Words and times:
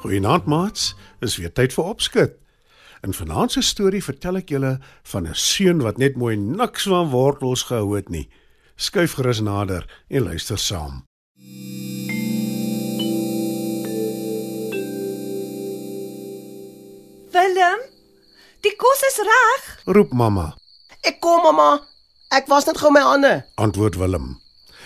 Goeienaand 0.00 0.44
maats, 0.46 0.94
is 1.20 1.36
weer 1.36 1.52
tyd 1.52 1.74
vir 1.76 1.84
opskud. 1.84 2.36
In 3.04 3.12
vanaand 3.16 3.52
se 3.52 3.62
storie 3.64 4.02
vertel 4.04 4.40
ek 4.40 4.52
julle 4.54 4.72
van 5.12 5.26
'n 5.28 5.34
seun 5.34 5.82
wat 5.84 5.98
net 5.98 6.16
mooi 6.16 6.36
niks 6.36 6.84
van 6.92 7.10
wortels 7.12 7.62
gehou 7.68 7.96
het 7.96 8.08
nie. 8.08 8.28
Skuif 8.76 9.12
gerus 9.18 9.40
nader 9.40 9.84
en 10.08 10.22
luister 10.22 10.58
saam. 10.58 11.04
Willem, 17.32 17.80
die 18.64 18.72
kos 18.80 19.02
is 19.08 19.18
reg. 19.26 19.68
Roep 19.94 20.12
mamma, 20.12 20.50
Ek 21.06 21.16
kom 21.24 21.40
mamma. 21.46 21.78
Ek 22.36 22.48
was 22.50 22.66
net 22.68 22.76
gou 22.78 22.90
my 22.92 23.00
hande. 23.00 23.44
antwoord 23.56 23.96
Willem. 23.96 24.38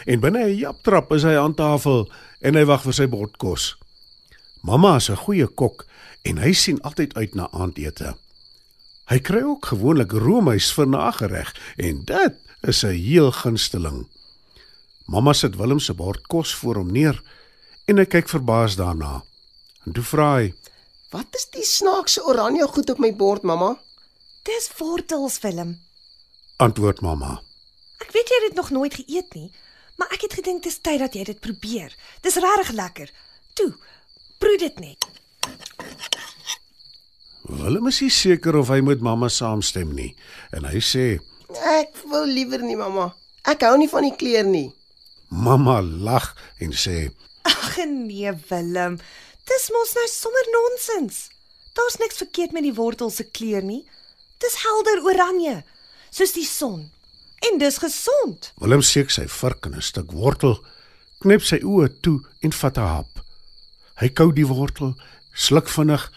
En 0.07 0.21
binne 0.21 0.45
'n 0.45 0.57
japtrap 0.57 1.13
is 1.13 1.23
hy 1.23 1.35
aan 1.37 1.55
tafel 1.55 2.09
en 2.41 2.55
hy 2.55 2.65
wag 2.65 2.83
vir 2.83 2.93
sy 2.93 3.07
bord 3.07 3.37
kos. 3.37 3.77
Mamma 4.65 4.97
is 4.97 5.11
'n 5.11 5.17
goeie 5.17 5.47
kok 5.47 5.87
en 6.23 6.39
hy 6.39 6.53
sien 6.53 6.81
altyd 6.81 7.15
uit 7.15 7.35
na 7.35 7.49
aandete. 7.53 8.17
Hy 9.05 9.19
kry 9.19 9.43
ook 9.43 9.67
gewoonlik 9.67 10.13
roomys 10.13 10.73
vir 10.73 10.87
nagereg 10.89 11.51
en 11.77 12.05
dit 12.05 12.35
is 12.61 12.85
'n 12.85 12.97
heel 12.97 13.31
gunsteling. 13.33 14.09
Mamma 15.07 15.33
sit 15.33 15.57
Willem 15.57 15.79
se 15.79 15.95
bord 15.95 16.27
kos 16.27 16.55
voor 16.55 16.75
hom 16.75 16.93
neer 16.93 17.23
en 17.85 17.97
hy 17.97 18.05
kyk 18.05 18.29
verbaas 18.29 18.77
daarna. 18.77 19.23
En 19.85 19.93
toe 19.93 20.03
vra 20.03 20.37
hy: 20.37 20.55
Wat 21.11 21.27
is 21.31 21.47
die 21.51 21.65
snaakse 21.65 22.25
oranje 22.25 22.67
goed 22.67 22.91
op 22.91 22.99
my 22.99 23.17
bord, 23.17 23.43
mamma? 23.43 23.79
Dis 24.43 24.71
wortels, 24.79 25.41
Willem. 25.41 25.81
"Antwoord 26.57 27.01
mamma. 27.01 27.43
Ek 27.99 28.11
weet 28.13 28.29
jy 28.29 28.35
het 28.35 28.47
dit 28.49 28.57
nog 28.57 28.71
nooit 28.71 28.95
geëet 28.95 29.35
nie, 29.35 29.53
maar 29.97 30.09
ek 30.13 30.21
het 30.21 30.33
gedink 30.33 30.63
dis 30.63 30.79
tyd 30.79 30.99
dat 30.99 31.15
jy 31.15 31.25
dit 31.25 31.41
probeer. 31.41 31.97
Dis 32.21 32.35
regtig 32.35 32.71
lekker. 32.71 33.11
Toe, 33.53 33.75
proe 34.39 34.59
dit 34.59 34.79
net. 34.81 35.07
Willem 37.45 37.87
is 37.87 38.01
nie 38.01 38.11
seker 38.11 38.57
of 38.57 38.71
hy 38.73 38.81
met 38.81 39.03
mamma 39.05 39.29
saamstem 39.29 39.93
nie 39.95 40.15
en 40.57 40.65
hy 40.65 40.81
sê: 40.81 41.19
Ek 41.75 41.93
wil 42.09 42.25
liewer 42.27 42.63
nie, 42.65 42.77
mamma. 42.77 43.11
Ek 43.45 43.67
hou 43.67 43.77
nie 43.77 43.91
van 43.93 44.07
die 44.07 44.17
kleur 44.17 44.47
nie. 44.49 44.71
Mamma 45.29 45.81
lag 45.83 46.33
en 46.65 46.73
sê: 46.73 47.11
Ag 47.45 47.77
nee, 47.87 48.33
Willem. 48.49 48.99
Dis 49.45 49.69
mos 49.75 49.93
nou 49.99 50.07
sommer 50.09 50.51
nonsens. 50.55 51.29
Daar's 51.77 51.99
niks 52.01 52.23
verkeerd 52.23 52.55
met 52.57 52.65
die 52.65 52.75
wortels 52.75 53.19
se 53.21 53.27
kleur 53.29 53.63
nie. 53.63 53.83
Dis 54.41 54.57
helder 54.63 55.03
oranje, 55.05 55.59
soos 56.11 56.33
die 56.33 56.47
son. 56.49 56.87
En 57.51 57.59
dis 57.61 57.77
gesond. 57.79 58.53
Willem 58.63 58.83
seek 58.83 59.13
sy 59.13 59.27
vurk 59.29 59.67
in 59.69 59.77
'n 59.77 59.83
stuk 59.83 60.13
wortel, 60.13 60.57
knip 61.21 61.43
sy 61.43 61.61
oë 61.61 61.89
toe 62.01 62.21
en 62.41 62.53
vat 62.53 62.79
'n 62.79 62.89
hap. 62.95 63.24
Hy 64.01 64.09
kou 64.11 64.33
die 64.35 64.47
wortel, 64.47 64.95
sluk 65.35 65.69
vinnig 65.69 66.11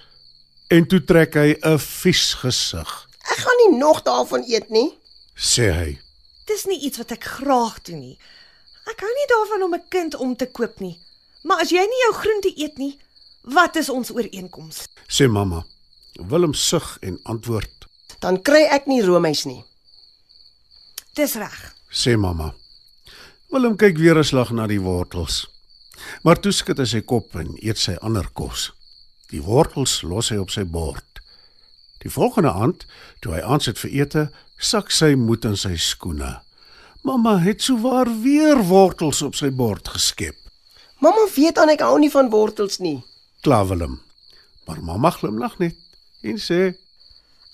en 0.74 0.88
toe 0.88 1.00
trek 1.06 1.34
hy 1.36 1.56
'n 1.64 1.78
vies 1.80 2.34
gesig, 2.42 3.08
Ek 3.32 3.38
gaan 3.44 3.58
nie 3.58 3.78
nog 3.78 4.02
daarvan 4.04 4.44
eet 4.48 4.70
nie. 4.70 4.98
sê 5.36 5.72
hy. 5.72 6.00
Dis 6.48 6.66
nie 6.66 6.80
iets 6.80 6.98
wat 6.98 7.12
ek 7.12 7.24
graag 7.24 7.82
doen 7.84 8.00
nie. 8.00 8.18
Ek 8.90 9.00
hou 9.00 9.10
nie 9.14 9.28
daarvan 9.28 9.64
om 9.64 9.74
'n 9.76 9.84
kind 9.90 10.16
om 10.16 10.36
te 10.36 10.46
koop 10.46 10.80
nie. 10.80 10.98
Maar 11.44 11.60
as 11.62 11.70
jy 11.72 11.80
nie 11.82 12.02
jou 12.06 12.14
groente 12.14 12.54
eet 12.58 12.78
nie, 12.78 12.98
wat 13.44 13.76
is 13.76 13.90
ons 13.90 14.12
ooreenkoms? 14.12 14.88
Sê 15.09 15.28
mamma. 15.30 15.66
Willem 16.14 16.54
sug 16.54 16.98
en 17.02 17.20
antwoord, 17.24 17.70
Dan 18.20 18.42
kry 18.42 18.64
ek 18.72 18.88
nie 18.88 19.02
roomys 19.04 19.46
nie. 19.46 19.64
Dis 21.14 21.36
reg. 21.36 21.74
sê 21.92 22.18
mamma. 22.18 22.54
Willem 23.52 23.76
kyk 23.78 23.98
weer 23.98 24.18
'n 24.18 24.24
slag 24.24 24.52
na 24.52 24.68
die 24.68 24.80
wortels. 24.82 25.48
Maar 26.24 26.40
toe 26.41 26.52
skud 26.52 26.80
hy 26.81 26.88
sy 26.90 27.02
kop 27.02 27.35
en 27.40 27.56
eet 27.62 27.80
sy 27.81 27.97
ander 28.02 28.28
kos. 28.34 28.72
Die 29.31 29.44
wortels 29.44 30.02
los 30.08 30.31
hy 30.31 30.40
op 30.41 30.52
sy 30.53 30.63
bord. 30.63 31.22
Die 32.03 32.12
volgende 32.13 32.53
aand, 32.53 32.85
toe 33.22 33.35
hy 33.35 33.41
aansit 33.44 33.80
vir 33.81 33.96
ete, 34.03 34.25
sak 34.58 34.91
sy 34.94 35.16
moed 35.19 35.46
in 35.46 35.58
sy 35.59 35.75
skoene. 35.81 36.38
Mamma 37.08 37.38
het 37.41 37.63
souwaar 37.63 38.09
weer 38.24 38.59
wortels 38.69 39.22
op 39.25 39.35
sy 39.38 39.50
bord 39.53 39.88
geskep. 39.96 40.38
Mamma 41.03 41.28
weet 41.35 41.59
aan 41.62 41.72
ek 41.74 41.84
hou 41.85 41.97
nie 42.02 42.12
van 42.14 42.31
wortels 42.34 42.79
nie. 42.81 43.00
Kla 43.46 43.62
Willem. 43.69 44.00
Maar 44.68 44.81
mamma 44.84 45.12
glimlag 45.16 45.58
net 45.62 45.78
en 46.28 46.40
sê: 46.41 46.74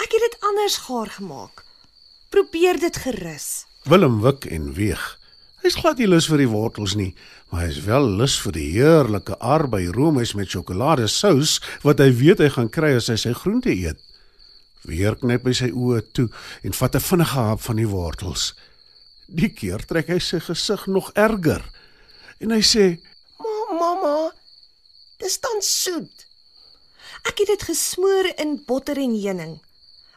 Ek 0.01 0.15
het 0.15 0.23
dit 0.25 0.37
anders 0.49 0.77
gaar 0.87 1.11
gemaak. 1.11 1.65
Probeer 2.33 2.79
dit 2.79 2.95
gerus. 3.03 3.65
Willem 3.85 4.21
wik 4.23 4.47
en 4.49 4.71
weeg. 4.73 5.03
Hy's 5.63 5.77
glad 5.79 6.01
nie 6.01 6.09
lus 6.11 6.25
vir 6.27 6.41
die 6.41 6.49
wortels 6.51 6.91
nie, 6.99 7.13
maar 7.47 7.61
hy 7.63 7.69
is 7.71 7.83
wel 7.85 8.03
lus 8.19 8.33
vir 8.43 8.51
die 8.57 8.65
heerlike 8.73 9.37
arbei 9.39 9.85
roomys 9.95 10.33
met 10.35 10.51
sjokoladesous 10.51 11.53
wat 11.85 12.01
hy 12.03 12.09
weet 12.19 12.41
hy 12.43 12.49
gaan 12.51 12.67
kry 12.67 12.89
as 12.97 13.07
hy 13.07 13.15
sy 13.21 13.31
groente 13.37 13.71
eet. 13.71 14.01
Weer 14.83 15.15
knyp 15.21 15.47
hy 15.47 15.53
sy 15.55 15.69
oë 15.71 16.01
toe 16.11 16.25
en 16.67 16.75
vat 16.75 16.95
'n 16.99 17.05
vinnige 17.07 17.39
hap 17.39 17.61
van 17.63 17.79
die 17.79 17.87
wortels. 17.87 18.51
Die 19.31 19.47
keer 19.47 19.79
trek 19.87 20.11
hy 20.11 20.19
sy 20.19 20.41
gesig 20.43 20.83
nog 20.87 21.13
erger 21.15 21.63
en 22.43 22.51
hy 22.51 22.59
sê: 22.59 22.99
Ma, 23.39 23.79
mamma, 23.79 24.31
dis 25.19 25.39
dan 25.39 25.61
soet. 25.61 26.27
Ek 27.23 27.39
het 27.39 27.47
dit 27.47 27.63
gesmoor 27.63 28.33
in 28.35 28.59
botter 28.67 28.99
en 28.99 29.15
heuning. 29.15 29.61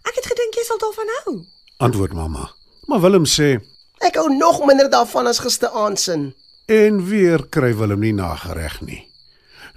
Ek 0.02 0.14
het 0.18 0.26
gedink 0.26 0.58
jy 0.58 0.64
sal 0.66 0.78
daarvan 0.78 1.10
hou. 1.22 1.46
"Antwoord 1.78 2.14
mamma." 2.14 2.50
Maar 2.88 3.00
Willem 3.00 3.26
sê: 3.26 3.62
Ek 4.04 4.14
hou 4.20 4.28
nog 4.36 4.64
minder 4.66 4.90
daarvan 4.90 5.26
as 5.26 5.38
gisteraand 5.38 6.00
se. 6.00 6.32
En 6.66 7.04
weer 7.06 7.46
kry 7.48 7.74
Willem 7.76 8.00
nie 8.00 8.12
nagereg 8.12 8.80
nie. 8.80 9.08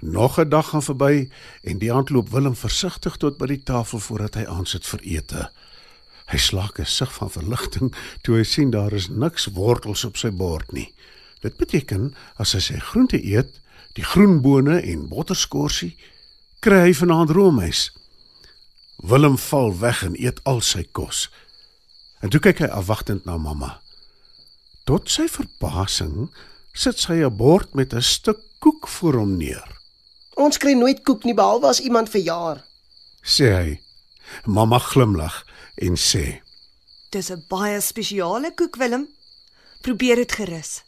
Nog 0.00 0.38
'n 0.38 0.48
dag 0.48 0.68
gaan 0.68 0.82
verby 0.82 1.30
en 1.62 1.78
die 1.78 1.92
aand 1.92 2.10
loop 2.10 2.28
Willem 2.28 2.56
versigtig 2.56 3.16
tot 3.16 3.38
by 3.38 3.46
die 3.46 3.62
tafel 3.62 3.98
voordat 3.98 4.34
hy 4.34 4.44
aansit 4.44 4.86
vir 4.86 5.00
ete. 5.02 5.50
Hy 6.26 6.38
slaak 6.38 6.78
'n 6.78 6.86
sug 6.86 7.12
van 7.12 7.30
verligting 7.30 7.94
toe 8.22 8.36
hy 8.36 8.42
sien 8.42 8.70
daar 8.70 8.92
is 8.92 9.08
niks 9.08 9.46
wortels 9.46 10.04
op 10.04 10.16
sy 10.16 10.30
bord 10.30 10.72
nie. 10.72 10.94
Dit 11.40 11.56
beteken 11.56 12.14
as 12.36 12.52
hy 12.52 12.60
sy 12.60 12.78
groente 12.78 13.24
eet, 13.24 13.60
die 13.92 14.04
groenbone 14.04 14.80
en 14.80 15.08
botterskorsie, 15.08 15.96
kry 16.60 16.80
hy 16.80 16.94
vanaand 16.94 17.30
roomys. 17.30 17.90
Willem 18.96 19.38
val 19.38 19.78
weg 19.78 20.02
en 20.02 20.14
eet 20.20 20.40
al 20.44 20.60
sy 20.60 20.84
kos. 20.92 21.30
En 22.20 22.28
toe 22.28 22.40
kyk 22.40 22.58
hy 22.58 22.66
afwagtend 22.66 23.24
na 23.24 23.36
mamma. 23.36 23.80
Tot 24.90 25.06
sy 25.06 25.28
verbasing 25.30 26.32
sit 26.74 26.98
sy 26.98 27.22
'n 27.22 27.36
bord 27.38 27.74
met 27.78 27.94
'n 27.94 28.02
stuk 28.02 28.40
koek 28.58 28.88
voor 28.88 29.14
hom 29.22 29.36
neer. 29.36 29.68
Ons 30.34 30.58
kry 30.58 30.72
nooit 30.74 31.04
koek 31.04 31.22
nie 31.24 31.34
behalwe 31.34 31.68
as 31.68 31.80
iemand 31.80 32.08
verjaar. 32.10 32.64
Sê 33.22 33.46
hy. 33.54 33.80
Mamma 34.46 34.78
glimlag 34.78 35.46
en 35.76 35.94
sê: 35.94 36.42
Dis 37.10 37.30
'n 37.30 37.44
baie 37.48 37.80
spesiale 37.80 38.50
koek, 38.54 38.76
Willem. 38.76 39.06
Probeer 39.82 40.16
dit 40.16 40.32
gerus. 40.32 40.82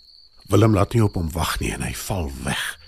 Willem 0.49 0.75
laat 0.75 0.95
nie 0.95 1.05
op 1.05 1.15
hom 1.15 1.31
wag 1.31 1.61
nie 1.61 1.71
en 1.71 1.83
hy 1.83 1.95
val 1.95 2.31
weg. 2.45 2.79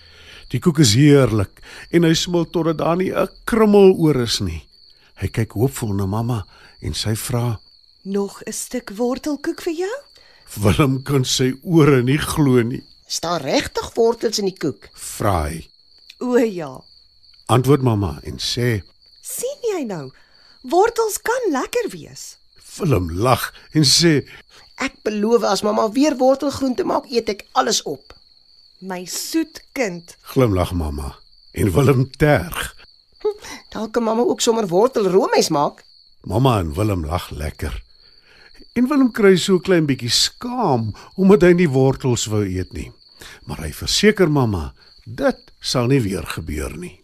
Die 0.49 0.59
koek 0.59 0.79
is 0.79 0.94
heerlik 0.94 1.62
en 1.91 2.03
hy 2.03 2.15
smil 2.15 2.50
totdat 2.50 2.79
daar 2.79 2.97
nie 2.97 3.12
'n 3.15 3.29
krummel 3.44 3.94
oor 3.94 4.17
is 4.17 4.41
nie. 4.41 4.67
Hy 5.15 5.29
kyk 5.29 5.53
hoopvol 5.53 5.94
na 5.94 6.06
mamma 6.06 6.44
en 6.81 6.94
sy 6.94 7.15
vra: 7.15 7.61
Nog 8.03 8.43
'n 8.43 8.53
stuk 8.53 8.91
wortelkoek 8.91 9.62
vir 9.62 9.75
jou? 9.75 10.13
"Willem 10.61 11.02
kan 11.02 11.25
sy 11.25 11.55
ore 11.62 12.02
nie 12.02 12.19
glo 12.19 12.62
nie." 12.62 12.82
Is 13.08 13.20
daar 13.20 13.41
regtig 13.41 13.94
wortels 13.94 14.38
in 14.38 14.49
die 14.50 14.58
koek? 14.58 14.88
Vra 14.93 15.49
hy. 15.49 15.69
O 16.20 16.37
ja. 16.37 16.81
Antwoord 17.46 17.82
mamma 17.82 18.19
en 18.25 18.38
sê: 18.38 18.82
sien 19.25 19.69
jy 19.73 19.85
nou? 19.88 20.11
Wortels 20.70 21.19
kan 21.23 21.50
lekker 21.52 21.91
wees. 21.93 22.37
Willem 22.76 23.11
lag 23.12 23.52
en 23.73 23.85
sê: 23.85 24.25
Ek 24.82 24.96
beloof 25.06 25.44
as 25.46 25.62
mamma 25.62 25.88
weer 25.94 26.17
wortelgroente 26.19 26.85
maak, 26.85 27.06
eet 27.12 27.29
ek 27.31 27.44
alles 27.52 27.82
op. 27.87 28.14
My 28.81 29.05
soet 29.08 29.62
kind. 29.76 30.17
Glimlag 30.35 30.73
mamma 30.76 31.14
en 31.55 31.70
Willem 31.73 32.08
terg. 32.19 32.73
Dalk 33.73 33.94
kan 33.94 34.05
mamma 34.05 34.25
ook 34.26 34.43
sommer 34.43 34.67
wortelroomies 34.69 35.49
maak. 35.55 35.85
Mamma 36.25 36.58
en 36.58 36.75
Willem 36.75 37.05
lag 37.06 37.31
lekker. 37.31 37.76
En 38.75 38.88
Willem 38.91 39.12
kry 39.15 39.37
so 39.38 39.61
klein 39.62 39.87
bietjie 39.87 40.11
skaam 40.11 40.88
omdat 41.15 41.47
hy 41.47 41.53
nie 41.55 41.71
wortels 41.71 42.26
wou 42.31 42.43
eet 42.43 42.73
nie. 42.75 42.91
Maar 43.47 43.69
hy 43.69 43.71
verseker 43.76 44.31
mamma, 44.31 44.73
dit 45.06 45.41
sal 45.62 45.87
nie 45.93 46.03
weer 46.03 46.26
gebeur 46.35 46.75
nie. 46.76 47.04